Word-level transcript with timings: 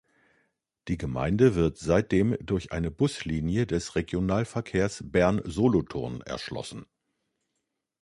Die 0.87 0.97
Gemeinde 0.97 1.53
wird 1.53 1.77
seitdem 1.77 2.35
durch 2.41 2.71
eine 2.71 2.89
Buslinie 2.89 3.67
des 3.67 3.93
Regionalverkehr 3.95 4.89
Bern–Solothurn 5.03 6.21
erschlossen. 6.21 6.87